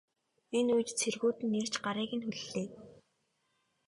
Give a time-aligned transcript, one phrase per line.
[0.57, 2.67] Энэ үед цэргүүд нь ирж гарыг нь хүллээ.